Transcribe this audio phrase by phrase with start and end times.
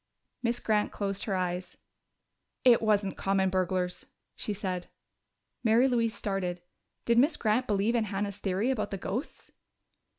[0.41, 1.77] Miss Grant closed her eyes.
[2.65, 4.89] "It wasn't common burglars," she said.
[5.63, 6.59] Mary Louise started.
[7.05, 9.51] Did Miss Grant believe in Hannah's theory about the ghosts?